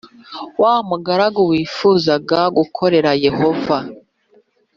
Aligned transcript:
w 0.61 0.63
amaguru 0.77 1.25
wifuzaga 1.51 2.39
gukorera 2.57 3.11
Yehova 3.25 3.77